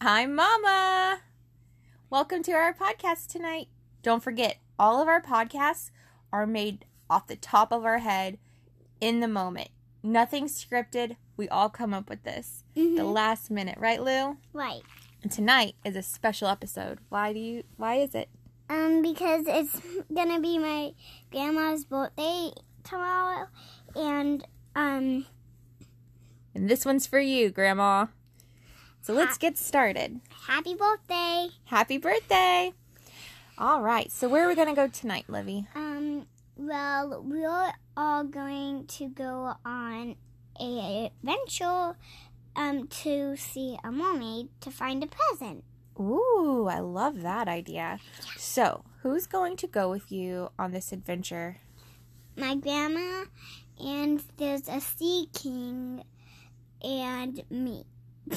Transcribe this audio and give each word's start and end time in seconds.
I'm 0.00 0.34
Mama. 0.34 1.20
Welcome 2.08 2.42
to 2.44 2.52
our 2.52 2.72
podcast 2.72 3.26
tonight. 3.26 3.68
Don't 4.02 4.22
forget, 4.22 4.58
all 4.78 5.02
of 5.02 5.08
our 5.08 5.20
podcasts 5.20 5.90
are 6.32 6.46
made 6.46 6.84
off 7.10 7.26
the 7.26 7.36
top 7.36 7.72
of 7.72 7.84
our 7.84 7.98
head 7.98 8.38
in 9.00 9.20
the 9.20 9.28
moment. 9.28 9.70
Nothing 10.02 10.46
scripted. 10.46 11.16
We 11.36 11.48
all 11.48 11.68
come 11.68 11.92
up 11.92 12.08
with 12.08 12.22
this 12.22 12.64
the 12.74 13.02
last 13.02 13.50
minute, 13.50 13.76
right, 13.78 14.00
Lou? 14.00 14.36
Right. 14.52 14.82
And 15.22 15.32
tonight 15.32 15.74
is 15.84 15.96
a 15.96 16.02
special 16.02 16.46
episode. 16.48 16.98
Why 17.08 17.32
do 17.32 17.40
you? 17.40 17.64
Why 17.76 17.96
is 17.96 18.14
it? 18.14 18.28
Um, 18.70 19.02
because 19.02 19.46
it's 19.48 19.80
gonna 20.14 20.40
be 20.40 20.58
my 20.58 20.92
grandma's 21.32 21.84
birthday 21.84 22.50
tomorrow, 22.84 23.48
and 23.96 24.46
um, 24.76 25.26
And 26.54 26.70
this 26.70 26.86
one's 26.86 27.06
for 27.06 27.18
you, 27.20 27.50
Grandma. 27.50 28.06
So 29.02 29.14
let's 29.14 29.38
get 29.38 29.56
started. 29.56 30.20
happy 30.46 30.74
birthday. 30.74 31.48
Happy 31.64 31.98
birthday! 31.98 32.72
All 33.56 33.82
right. 33.82 34.12
So 34.12 34.28
where 34.28 34.44
are 34.44 34.48
we 34.48 34.54
gonna 34.54 34.74
go 34.74 34.86
tonight, 34.86 35.24
Livy? 35.28 35.66
Um, 35.74 36.26
well, 36.56 37.22
we're 37.24 37.72
all 37.96 38.24
going 38.24 38.86
to 38.86 39.08
go 39.08 39.54
on 39.64 40.16
a 40.60 41.06
adventure, 41.06 41.96
um, 42.56 42.88
to 42.88 43.36
see 43.36 43.78
a 43.84 43.92
mermaid 43.92 44.48
to 44.60 44.70
find 44.70 45.02
a 45.02 45.06
present. 45.06 45.64
Ooh, 45.98 46.66
I 46.68 46.80
love 46.80 47.22
that 47.22 47.48
idea. 47.48 47.98
So, 48.36 48.84
who's 49.02 49.26
going 49.26 49.56
to 49.58 49.66
go 49.66 49.88
with 49.88 50.10
you 50.12 50.50
on 50.58 50.72
this 50.72 50.92
adventure? 50.92 51.58
My 52.36 52.54
grandma, 52.56 53.24
and 53.80 54.22
there's 54.36 54.68
a 54.68 54.80
sea 54.80 55.28
king, 55.32 56.04
and 56.82 57.42
me. 57.50 57.84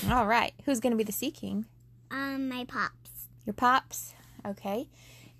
All 0.09 0.27
right. 0.27 0.53
Who's 0.65 0.79
going 0.79 0.91
to 0.91 0.97
be 0.97 1.03
the 1.03 1.11
Sea 1.11 1.31
King? 1.31 1.65
Um, 2.09 2.49
my 2.49 2.65
pops. 2.65 3.27
Your 3.45 3.53
pops. 3.53 4.13
Okay. 4.45 4.87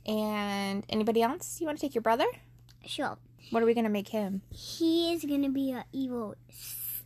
And 0.05 0.85
anybody 0.89 1.21
else? 1.21 1.59
You 1.59 1.67
want 1.67 1.77
to 1.79 1.85
take 1.85 1.95
your 1.95 2.01
brother? 2.01 2.25
Sure. 2.85 3.17
What 3.49 3.61
are 3.61 3.65
we 3.65 3.73
going 3.73 3.85
to 3.85 3.89
make 3.89 4.09
him? 4.09 4.41
He 4.49 5.13
is 5.13 5.25
gonna 5.25 5.49
be 5.49 5.71
a 5.71 5.85
evil, 5.91 6.35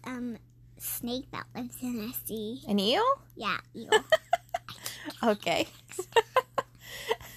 um, 0.04 0.38
snake 0.78 1.26
that 1.32 1.46
lives 1.56 1.78
in 1.82 2.08
the 2.08 2.14
sea. 2.26 2.62
An 2.68 2.80
eel? 2.80 3.04
Yeah, 3.36 3.58
evil. 3.74 4.00
Okay. 5.24 5.68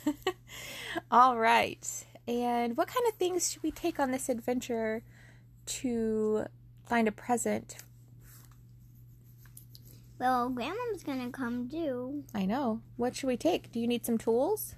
All 1.10 1.38
right. 1.38 2.06
And 2.26 2.76
what 2.76 2.88
kind 2.88 3.06
of 3.08 3.14
things 3.14 3.50
should 3.50 3.62
we 3.62 3.70
take 3.70 3.98
on 3.98 4.10
this 4.10 4.28
adventure 4.28 5.02
to 5.66 6.46
find 6.86 7.08
a 7.08 7.12
present? 7.12 7.76
Well, 10.18 10.48
Grandma's 10.48 11.02
gonna 11.04 11.30
come 11.30 11.68
too. 11.68 12.24
I 12.34 12.46
know. 12.46 12.80
What 12.96 13.16
should 13.16 13.28
we 13.28 13.36
take? 13.36 13.72
Do 13.72 13.80
you 13.80 13.86
need 13.86 14.04
some 14.04 14.18
tools? 14.18 14.74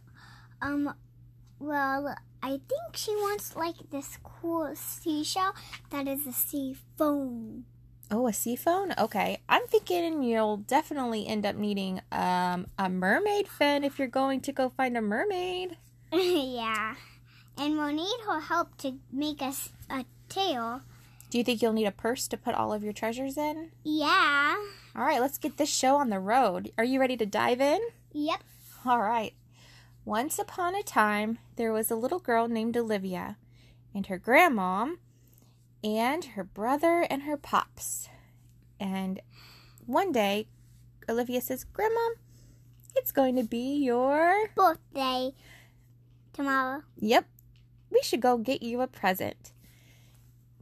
Um, 0.63 0.95
well, 1.59 2.15
I 2.43 2.51
think 2.51 2.95
she 2.95 3.13
wants 3.13 3.57
like 3.57 3.91
this 3.91 4.19
cool 4.23 4.75
seashell 4.75 5.55
that 5.91 6.09
is 6.09 6.27
a 6.27 6.33
sea 6.33 6.77
phone. 6.97 7.65
Oh, 8.11 8.27
a 8.27 8.33
sea 8.33 8.57
phone? 8.57 8.93
Okay. 8.99 9.39
I'm 9.49 9.67
thinking 9.69 10.23
you'll 10.23 10.57
definitely 10.57 11.27
end 11.27 11.47
up 11.47 11.55
needing 11.55 12.01
um, 12.11 12.67
a 12.77 12.89
mermaid 12.89 13.47
fin 13.47 13.85
if 13.85 13.99
you're 13.99 14.09
going 14.09 14.41
to 14.43 14.53
go 14.53 14.69
find 14.69 14.97
a 14.97 15.01
mermaid. 15.01 15.77
yeah, 16.13 16.97
and 17.57 17.77
we'll 17.77 17.93
need 17.93 18.17
her 18.27 18.41
help 18.41 18.77
to 18.79 18.99
make 19.13 19.41
us 19.41 19.71
a 19.89 20.05
tail. 20.29 20.83
Do 21.31 21.39
you 21.39 21.45
think 21.45 21.63
you'll 21.63 21.73
need 21.73 21.87
a 21.87 21.93
purse 21.93 22.27
to 22.29 22.37
put 22.37 22.57
all 22.57 22.73
of 22.73 22.83
your 22.83 22.93
treasures 22.93 23.39
in? 23.39 23.71
Yeah. 23.85 24.57
All 24.97 25.05
right, 25.05 25.21
let's 25.21 25.39
get 25.39 25.57
this 25.57 25.73
show 25.73 25.95
on 25.95 26.11
the 26.11 26.19
road. 26.19 26.73
Are 26.77 26.85
you 26.85 26.99
ready 26.99 27.17
to 27.17 27.25
dive 27.25 27.61
in? 27.61 27.81
Yep. 28.13 28.43
All 28.85 29.01
right. 29.01 29.33
Once 30.05 30.41
upon 30.41 30.75
a 30.75 30.83
time, 30.83 31.39
there 31.55 31.73
was 31.73 31.89
a 31.89 31.95
little 31.95 32.19
girl 32.19 32.49
named 32.49 32.77
Olivia, 32.77 33.37
and 33.95 34.09
her 34.09 34.19
grandmom, 34.19 34.97
and 35.85 36.25
her 36.25 36.43
brother 36.43 37.07
and 37.09 37.23
her 37.23 37.37
pops. 37.37 38.09
And 38.81 39.21
one 39.87 40.11
day, 40.11 40.49
Olivia 41.09 41.41
says, 41.41 41.63
Grandma, 41.63 42.09
it's 42.97 43.13
going 43.13 43.37
to 43.37 43.45
be 43.45 43.77
your. 43.77 44.49
Birthday 44.57 45.31
tomorrow. 46.33 46.83
Yep, 46.97 47.27
we 47.91 48.03
should 48.03 48.21
go 48.21 48.37
get 48.37 48.63
you 48.63 48.81
a 48.81 48.89
present. 48.89 49.53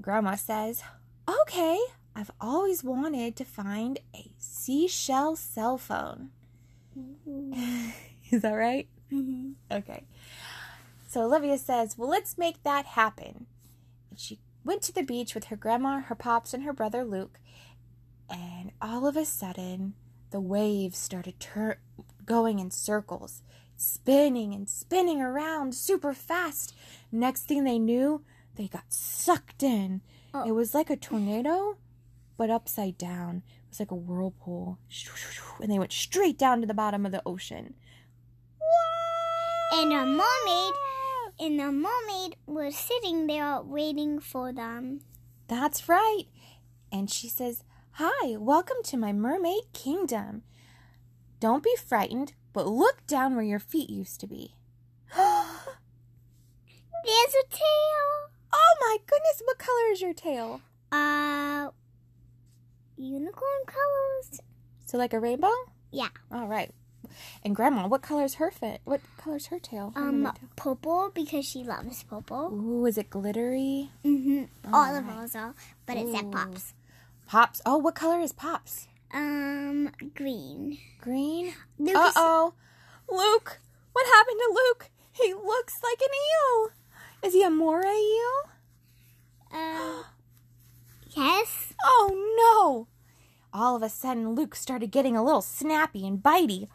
Grandma 0.00 0.34
says, 0.36 0.82
Okay, 1.28 1.78
I've 2.14 2.30
always 2.40 2.82
wanted 2.82 3.36
to 3.36 3.44
find 3.44 3.98
a 4.14 4.32
seashell 4.38 5.36
cell 5.36 5.78
phone. 5.78 6.30
Is 8.30 8.42
that 8.42 8.52
right? 8.52 8.88
Mhm. 9.12 9.54
Okay. 9.70 10.04
So 11.06 11.22
Olivia 11.22 11.58
says, 11.58 11.96
Well, 11.96 12.08
let's 12.10 12.38
make 12.38 12.62
that 12.62 12.86
happen. 12.86 13.46
And 14.10 14.18
she 14.18 14.38
went 14.64 14.82
to 14.82 14.92
the 14.92 15.02
beach 15.02 15.34
with 15.34 15.44
her 15.44 15.56
grandma, 15.56 16.00
her 16.00 16.14
pops, 16.14 16.52
and 16.52 16.64
her 16.64 16.72
brother 16.72 17.04
Luke. 17.04 17.38
And 18.28 18.72
all 18.82 19.06
of 19.06 19.16
a 19.16 19.24
sudden, 19.24 19.94
the 20.30 20.40
waves 20.40 20.98
started 20.98 21.40
tur- 21.40 21.78
going 22.26 22.58
in 22.58 22.70
circles, 22.70 23.42
spinning 23.76 24.52
and 24.52 24.68
spinning 24.68 25.22
around 25.22 25.74
super 25.74 26.12
fast. 26.12 26.74
Next 27.10 27.44
thing 27.44 27.64
they 27.64 27.78
knew, 27.78 28.22
they 28.58 28.66
got 28.66 28.92
sucked 28.92 29.62
in. 29.62 30.02
Oh. 30.34 30.46
It 30.46 30.50
was 30.50 30.74
like 30.74 30.90
a 30.90 30.96
tornado, 30.96 31.78
but 32.36 32.50
upside 32.50 32.98
down. 32.98 33.42
It 33.46 33.70
was 33.70 33.80
like 33.80 33.92
a 33.92 33.94
whirlpool. 33.94 34.78
And 35.60 35.72
they 35.72 35.78
went 35.78 35.92
straight 35.92 36.38
down 36.38 36.60
to 36.60 36.68
the 36.68 36.74
bottom 36.74 37.04
of 37.04 37.10
the 37.10 37.22
ocean. 37.26 37.74
And 39.72 39.92
a 39.92 40.06
mermaid, 40.06 40.72
and 41.40 41.58
the 41.58 41.72
mermaid 41.72 42.36
was 42.46 42.76
sitting 42.76 43.26
there 43.26 43.60
waiting 43.60 44.20
for 44.20 44.52
them. 44.52 45.00
That's 45.48 45.88
right. 45.88 46.26
And 46.92 47.10
she 47.10 47.28
says, 47.28 47.64
Hi, 47.92 48.36
welcome 48.36 48.76
to 48.84 48.96
my 48.96 49.12
mermaid 49.12 49.64
kingdom. 49.72 50.42
Don't 51.40 51.64
be 51.64 51.74
frightened, 51.74 52.34
but 52.52 52.68
look 52.68 53.04
down 53.08 53.34
where 53.34 53.44
your 53.44 53.58
feet 53.58 53.90
used 53.90 54.20
to 54.20 54.28
be. 54.28 54.54
There's 55.16 55.26
a 57.04 57.48
tail. 57.50 58.27
My 58.52 58.96
goodness, 59.06 59.42
what 59.44 59.58
color 59.58 59.92
is 59.92 60.00
your 60.00 60.14
tail? 60.14 60.60
Uh, 60.92 61.68
unicorn 62.96 63.62
colors. 63.66 64.40
So 64.86 64.96
like 64.98 65.12
a 65.12 65.20
rainbow? 65.20 65.52
Yeah. 65.90 66.08
All 66.32 66.46
right. 66.46 66.70
And 67.44 67.54
grandma, 67.56 67.86
what 67.88 68.02
color's 68.02 68.34
her 68.34 68.50
fit? 68.50 68.80
What 68.84 69.00
color's 69.16 69.46
her 69.46 69.58
tail? 69.58 69.92
Her 69.96 70.08
Um, 70.08 70.24
tail? 70.24 70.34
purple 70.56 71.10
because 71.14 71.44
she 71.44 71.64
loves 71.64 72.02
purple. 72.04 72.50
Ooh, 72.52 72.86
is 72.86 72.98
it 72.98 73.10
glittery? 73.10 73.90
Mm-hmm. 74.04 74.72
All 74.74 74.94
of 74.94 75.04
Alright. 75.04 75.16
ours 75.18 75.34
are, 75.36 75.54
but 75.86 75.96
it's 75.96 76.10
Ooh. 76.10 76.16
at 76.16 76.30
Pops. 76.30 76.74
Pops. 77.26 77.60
Oh, 77.66 77.78
what 77.78 77.94
color 77.94 78.20
is 78.20 78.32
Pops? 78.32 78.88
Um, 79.12 79.90
green. 80.14 80.78
Green? 81.00 81.54
Uh 81.80 82.12
oh. 82.16 82.54
Luke! 83.10 83.58
What 83.92 84.06
happened 84.06 84.38
to 84.38 84.52
Luke? 84.54 84.90
He 85.12 85.32
looks 85.34 85.80
like 85.82 86.00
an 86.00 86.08
eel. 86.14 86.70
Is 87.22 87.32
he 87.34 87.42
a 87.42 87.50
moray 87.50 87.88
eel? 87.88 88.50
Um, 89.52 90.04
yes. 91.16 91.74
Oh 91.82 92.14
no! 92.38 92.88
All 93.58 93.76
of 93.76 93.82
a 93.82 93.88
sudden, 93.88 94.34
Luke 94.34 94.54
started 94.54 94.90
getting 94.90 95.16
a 95.16 95.24
little 95.24 95.42
snappy 95.42 96.06
and 96.06 96.22
bitey. 96.22 96.68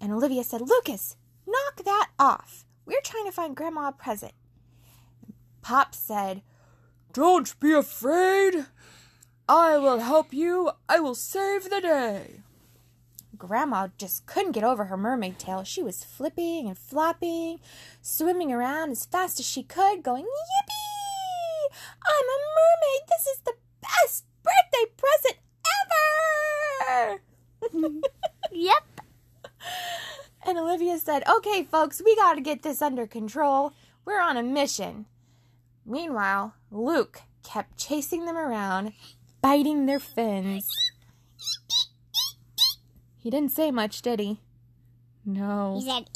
And 0.00 0.12
Olivia 0.12 0.42
said, 0.42 0.60
Lucas, 0.62 1.16
knock 1.46 1.84
that 1.84 2.10
off. 2.18 2.64
We're 2.84 3.00
trying 3.04 3.26
to 3.26 3.32
find 3.32 3.54
Grandma 3.54 3.88
a 3.88 3.92
present. 3.92 4.32
Pop 5.62 5.94
said, 5.94 6.42
Don't 7.12 7.58
be 7.60 7.72
afraid. 7.72 8.66
I 9.48 9.78
will 9.78 10.00
help 10.00 10.32
you. 10.32 10.72
I 10.88 10.98
will 10.98 11.14
save 11.14 11.70
the 11.70 11.80
day. 11.80 12.40
Grandma 13.42 13.88
just 13.98 14.24
couldn't 14.24 14.52
get 14.52 14.62
over 14.62 14.84
her 14.84 14.96
mermaid 14.96 15.36
tail. 15.36 15.64
She 15.64 15.82
was 15.82 16.04
flipping 16.04 16.68
and 16.68 16.78
flopping, 16.78 17.58
swimming 18.00 18.52
around 18.52 18.92
as 18.92 19.04
fast 19.04 19.40
as 19.40 19.46
she 19.46 19.64
could, 19.64 20.04
going, 20.04 20.22
Yippee! 20.22 21.74
I'm 22.06 22.24
a 22.24 22.38
mermaid. 22.54 23.08
This 23.08 23.26
is 23.26 23.40
the 23.40 23.54
best 23.80 24.26
birthday 24.44 24.92
present 24.96 25.38
ever! 27.74 28.00
Yep. 28.52 29.00
And 30.46 30.58
Olivia 30.58 30.98
said, 30.98 31.24
Okay, 31.28 31.64
folks, 31.64 32.00
we 32.04 32.14
got 32.14 32.34
to 32.34 32.40
get 32.40 32.62
this 32.62 32.80
under 32.80 33.08
control. 33.08 33.72
We're 34.04 34.20
on 34.20 34.36
a 34.36 34.42
mission. 34.44 35.06
Meanwhile, 35.84 36.54
Luke 36.70 37.22
kept 37.42 37.76
chasing 37.76 38.24
them 38.24 38.36
around, 38.36 38.92
biting 39.40 39.86
their 39.86 39.98
fins. 39.98 40.91
He 43.22 43.30
didn't 43.30 43.52
say 43.52 43.70
much, 43.70 44.02
did 44.02 44.18
he? 44.18 44.40
No. 45.24 45.78
He 45.80 45.88
said, 45.88 46.10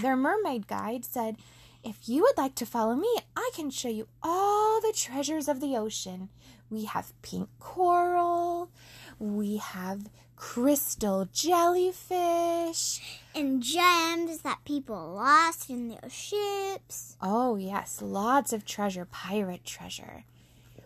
Their 0.00 0.14
mermaid 0.14 0.68
guide 0.68 1.04
said, 1.04 1.38
If 1.82 2.08
you 2.08 2.22
would 2.22 2.38
like 2.38 2.54
to 2.54 2.66
follow 2.66 2.94
me, 2.94 3.12
I 3.36 3.50
can 3.52 3.70
show 3.70 3.88
you 3.88 4.06
all 4.22 4.80
the 4.80 4.92
treasures 4.94 5.48
of 5.48 5.60
the 5.60 5.76
ocean. 5.76 6.28
We 6.70 6.84
have 6.84 7.20
pink 7.20 7.48
coral, 7.58 8.70
we 9.18 9.56
have 9.56 10.08
crystal 10.36 11.28
jellyfish. 11.32 13.00
And 13.34 13.60
gems 13.60 14.42
that 14.42 14.60
people 14.64 15.14
lost 15.14 15.68
in 15.68 15.88
their 15.88 16.08
ships. 16.08 17.16
Oh, 17.20 17.56
yes, 17.56 18.00
lots 18.00 18.52
of 18.52 18.64
treasure, 18.64 19.04
pirate 19.04 19.64
treasure. 19.64 20.22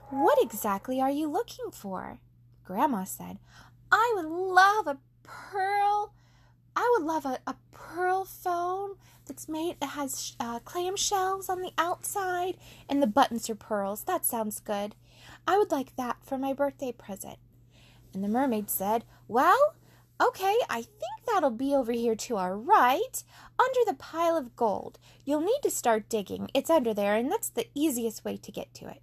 What 0.09 0.43
exactly 0.43 1.03
are 1.03 1.11
you 1.11 1.29
looking 1.29 1.71
for? 1.71 2.19
Grandma 2.65 3.05
said, 3.05 3.39
I 3.91 4.13
would 4.17 4.27
love 4.27 4.87
a 4.87 4.99
pearl. 5.23 6.13
I 6.75 6.97
would 6.97 7.07
love 7.07 7.25
a, 7.25 7.39
a 7.47 7.57
pearl 7.73 8.25
phone 8.25 8.97
that's 9.27 9.49
made 9.49 9.81
that 9.81 9.91
has 9.91 10.37
uh, 10.39 10.61
on 10.75 11.63
the 11.63 11.73
outside 11.79 12.57
and 12.89 13.03
the 13.03 13.07
buttons 13.07 13.51
are 13.51 13.55
pearls. 13.55 14.05
That 14.05 14.25
sounds 14.25 14.61
good. 14.61 14.95
I 15.47 15.59
would 15.59 15.71
like 15.71 15.97
that 15.97 16.19
for 16.23 16.39
my 16.39 16.53
birthday 16.53 16.93
present. 16.93 17.39
And 18.13 18.23
the 18.23 18.29
mermaid 18.29 18.71
said, 18.71 19.05
Well, 19.29 19.75
okay, 20.21 20.57
I 20.71 20.83
think 20.83 21.27
that'll 21.27 21.51
be 21.51 21.75
over 21.75 21.93
here 21.93 22.15
to 22.15 22.37
our 22.37 22.57
right, 22.57 23.23
under 23.59 23.81
the 23.87 23.97
pile 23.97 24.37
of 24.37 24.57
gold. 24.57 24.99
You'll 25.25 25.41
need 25.41 25.61
to 25.63 25.71
start 25.71 26.09
digging. 26.09 26.51
It's 26.55 26.71
under 26.71 26.95
there, 26.95 27.15
and 27.15 27.31
that's 27.31 27.49
the 27.49 27.67
easiest 27.75 28.25
way 28.25 28.37
to 28.37 28.53
get 28.53 28.73
to 28.75 28.89
it. 28.89 29.03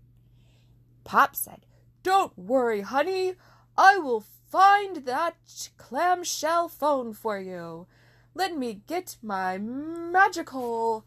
Pop 1.04 1.36
said, 1.36 1.66
Don't 2.02 2.38
worry, 2.38 2.82
honey. 2.82 3.36
I 3.78 3.98
will 3.98 4.22
find 4.22 5.06
that 5.06 5.36
clamshell 5.78 6.70
phone 6.70 7.14
for 7.14 7.40
you. 7.40 7.88
Let 8.36 8.56
me 8.58 8.82
get 8.88 9.18
my 9.22 9.58
magical 9.58 11.06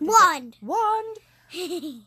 Wand. 0.00 0.56
wand. 0.60 1.18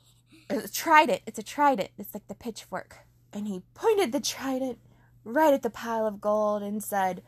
It's 0.47 0.69
a 0.69 0.71
trident. 0.71 1.21
It's 1.25 1.39
a 1.39 1.43
trident. 1.43 1.89
It's 1.97 2.13
like 2.13 2.27
the 2.27 2.35
pitchfork. 2.35 2.97
And 3.33 3.47
he 3.47 3.63
pointed 3.73 4.11
the 4.11 4.19
trident 4.19 4.77
right 5.23 5.53
at 5.53 5.63
the 5.63 5.71
pile 5.71 6.05
of 6.05 6.21
gold 6.21 6.61
and 6.61 6.83
said, 6.83 7.23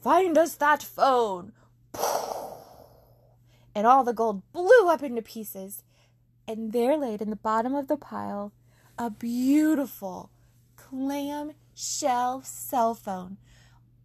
Find 0.00 0.38
us 0.38 0.54
that 0.56 0.82
phone. 0.82 1.52
And 3.72 3.86
all 3.86 4.02
the 4.02 4.12
gold 4.12 4.42
blew 4.52 4.88
up 4.88 5.02
into 5.02 5.22
pieces. 5.22 5.84
And 6.46 6.72
there 6.72 6.96
laid 6.96 7.22
in 7.22 7.30
the 7.30 7.36
bottom 7.36 7.74
of 7.74 7.86
the 7.86 7.96
pile 7.96 8.52
a 8.98 9.10
beautiful 9.10 10.30
clam 10.76 11.52
shell 11.80 12.42
cell 12.44 12.94
phone. 12.94 13.38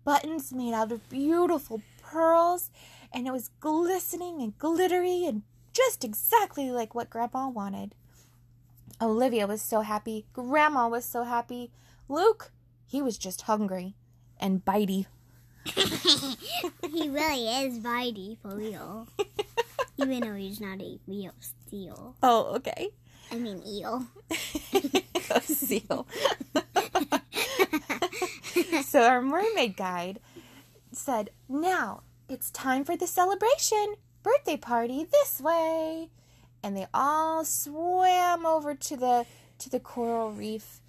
Buttons 0.03 0.53
made 0.53 0.73
out 0.73 0.91
of 0.91 1.09
beautiful 1.09 1.81
pearls, 2.01 2.69
and 3.11 3.27
it 3.27 3.31
was 3.31 3.49
glistening 3.59 4.41
and 4.41 4.57
glittery 4.57 5.25
and 5.25 5.43
just 5.73 6.03
exactly 6.03 6.71
like 6.71 6.95
what 6.95 7.09
Grandma 7.09 7.49
wanted. 7.49 7.95
Olivia 9.01 9.45
was 9.45 9.61
so 9.61 9.81
happy. 9.81 10.25
Grandma 10.31 10.87
was 10.87 11.03
so 11.03 11.23
happy. 11.23 11.71
Luke, 12.07 12.51
he 12.85 13.01
was 13.01 13.17
just 13.17 13.41
hungry 13.41 13.95
and 14.39 14.63
bitey. 14.63 15.07
he 15.65 17.09
really 17.09 17.47
is 17.47 17.79
bitey 17.79 18.37
for 18.41 18.55
real. 18.55 19.07
Even 19.97 20.21
though 20.21 20.35
he's 20.35 20.61
not 20.61 20.81
a 20.81 20.99
real 21.07 21.33
seal. 21.69 22.15
Oh, 22.21 22.55
okay. 22.55 22.89
I 23.31 23.35
mean 23.35 23.61
eel. 23.65 24.05
a 25.31 25.41
seal. 25.41 26.07
so 28.85 29.03
our 29.03 29.21
mermaid 29.21 29.75
guide 29.77 30.19
said, 30.91 31.29
"Now 31.49 32.03
it's 32.29 32.51
time 32.51 32.83
for 32.83 32.95
the 32.97 33.07
celebration. 33.07 33.95
Birthday 34.23 34.57
party 34.57 35.05
this 35.11 35.39
way." 35.41 36.09
And 36.63 36.75
they 36.75 36.87
all 36.93 37.45
swam 37.45 38.45
over 38.45 38.73
to 38.73 38.97
the 38.97 39.25
to 39.59 39.69
the 39.69 39.79
coral 39.79 40.31
reef 40.31 40.81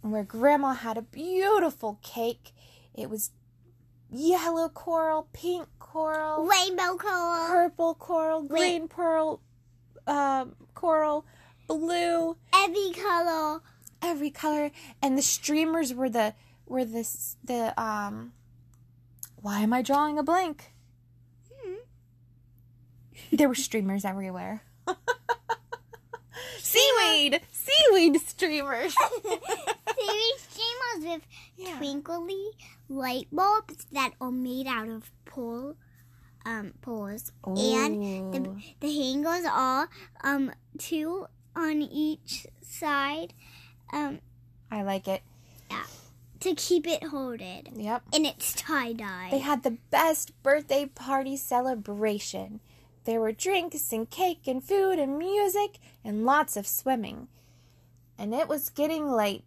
where 0.00 0.24
grandma 0.24 0.72
had 0.74 0.96
a 0.98 1.02
beautiful 1.02 1.98
cake. 2.02 2.52
It 2.94 3.08
was 3.08 3.30
yellow 4.10 4.68
coral, 4.68 5.28
pink 5.32 5.66
coral, 5.78 6.46
Rainbow 6.46 6.96
coral, 6.96 7.46
purple 7.46 7.94
coral, 7.94 8.42
green 8.42 8.88
pearl 8.88 9.40
um, 10.06 10.56
coral, 10.74 11.24
blue, 11.68 12.36
Every 12.52 12.92
color. 12.92 13.60
every 14.02 14.30
color, 14.30 14.70
and 15.00 15.16
the 15.16 15.22
streamers 15.22 15.94
were 15.94 16.10
the 16.10 16.34
were 16.72 16.84
this 16.84 17.36
the 17.44 17.78
um. 17.80 18.32
Why 19.36 19.60
am 19.60 19.72
I 19.72 19.82
drawing 19.82 20.18
a 20.18 20.22
blank? 20.22 20.72
Hmm. 21.52 21.74
There 23.30 23.48
were 23.48 23.54
streamers 23.54 24.04
everywhere. 24.04 24.62
seaweed, 26.58 27.40
seaweed 27.50 28.20
streamers. 28.20 28.94
seaweed 29.24 30.38
streamers 30.38 31.00
with 31.00 31.22
yeah. 31.56 31.76
twinkly 31.76 32.50
light 32.88 33.28
bulbs 33.30 33.86
that 33.92 34.12
are 34.20 34.32
made 34.32 34.66
out 34.66 34.88
of 34.88 35.10
pearl 35.24 35.76
um 36.46 36.72
pearls. 36.80 37.32
And 37.44 38.32
the 38.32 38.38
Ooh. 38.38 38.56
the 38.80 38.98
hangers 38.98 39.44
are 39.50 39.88
um 40.24 40.52
two 40.78 41.26
on 41.54 41.82
each 41.82 42.46
side 42.62 43.34
um 43.92 44.20
I 44.70 44.82
like 44.82 45.06
it. 45.06 45.22
To 46.42 46.54
keep 46.54 46.86
it 46.86 47.04
holded. 47.04 47.70
Yep. 47.74 48.02
And 48.12 48.26
it's 48.26 48.52
tie 48.54 48.92
dye. 48.92 49.28
They 49.30 49.38
had 49.38 49.62
the 49.62 49.78
best 49.90 50.32
birthday 50.42 50.86
party 50.86 51.36
celebration. 51.36 52.60
There 53.04 53.20
were 53.20 53.32
drinks 53.32 53.92
and 53.92 54.08
cake 54.08 54.46
and 54.46 54.62
food 54.62 54.98
and 54.98 55.18
music 55.18 55.78
and 56.04 56.24
lots 56.24 56.56
of 56.56 56.66
swimming. 56.66 57.28
And 58.18 58.34
it 58.34 58.48
was 58.48 58.70
getting 58.70 59.10
late, 59.10 59.44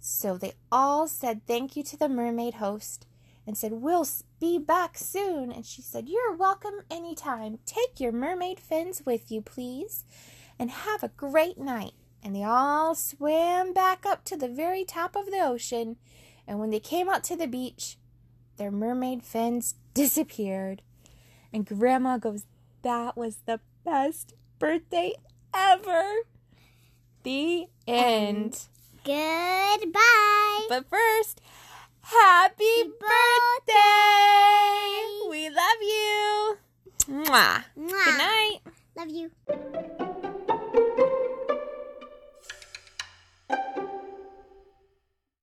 so 0.00 0.36
they 0.36 0.52
all 0.70 1.08
said 1.08 1.46
thank 1.46 1.76
you 1.76 1.82
to 1.84 1.96
the 1.96 2.08
mermaid 2.08 2.54
host 2.54 3.06
and 3.46 3.56
said, 3.56 3.72
We'll 3.72 4.06
be 4.40 4.58
back 4.58 4.96
soon. 4.98 5.50
And 5.50 5.66
she 5.66 5.82
said, 5.82 6.08
You're 6.08 6.34
welcome 6.34 6.82
anytime. 6.90 7.58
Take 7.66 7.98
your 7.98 8.12
mermaid 8.12 8.60
fins 8.60 9.02
with 9.04 9.30
you, 9.30 9.42
please, 9.42 10.04
and 10.58 10.70
have 10.70 11.02
a 11.02 11.08
great 11.16 11.58
night. 11.58 11.92
And 12.22 12.36
they 12.36 12.44
all 12.44 12.94
swam 12.94 13.72
back 13.72 14.06
up 14.06 14.24
to 14.26 14.36
the 14.36 14.48
very 14.48 14.84
top 14.84 15.16
of 15.16 15.26
the 15.26 15.40
ocean. 15.40 15.96
And 16.52 16.60
when 16.60 16.68
they 16.68 16.80
came 16.80 17.08
out 17.08 17.24
to 17.24 17.34
the 17.34 17.46
beach, 17.46 17.96
their 18.58 18.70
mermaid 18.70 19.22
fins 19.22 19.76
disappeared. 19.94 20.82
And 21.50 21.64
Grandma 21.64 22.18
goes, 22.18 22.44
That 22.82 23.16
was 23.16 23.38
the 23.46 23.60
best 23.86 24.34
birthday 24.58 25.14
ever. 25.54 26.04
The 27.22 27.68
end. 27.88 28.66
Goodbye. 29.02 30.66
But 30.68 30.90
first, 30.90 31.40
happy 32.02 32.82
birthday! 33.00 33.72
We 35.30 35.48
love 35.48 35.80
you. 35.80 36.58
Mwah. 37.08 37.64
Mwah. 37.78 38.04
Good 38.04 38.18
night. 38.18 38.58
Love 38.94 39.08
you. 39.08 39.30